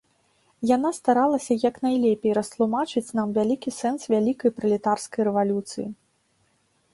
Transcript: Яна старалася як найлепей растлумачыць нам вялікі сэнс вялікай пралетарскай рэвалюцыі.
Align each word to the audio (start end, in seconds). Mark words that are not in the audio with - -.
Яна 0.75 0.89
старалася 0.99 1.57
як 1.65 1.75
найлепей 1.85 2.33
растлумачыць 2.39 3.13
нам 3.19 3.27
вялікі 3.37 3.69
сэнс 3.79 4.01
вялікай 4.15 4.55
пралетарскай 4.57 5.21
рэвалюцыі. 5.31 5.87